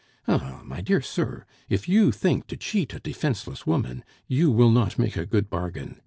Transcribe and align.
Ah! 0.27 0.61
my 0.65 0.81
dear 0.81 0.99
sir, 0.99 1.45
if 1.69 1.87
you 1.87 2.11
think 2.11 2.47
to 2.47 2.57
cheat 2.57 2.91
a 2.95 2.99
defenceless 2.99 3.67
woman, 3.67 4.03
you 4.27 4.49
will 4.49 4.71
not 4.71 4.97
make 4.97 5.15
a 5.15 5.27
good 5.27 5.47
bargain! 5.47 5.99